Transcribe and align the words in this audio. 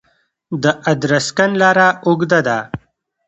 د 0.63 0.65
ادرسکن 0.91 1.49
لاره 1.61 1.87
اوږده 2.07 2.39
ده 2.47 2.57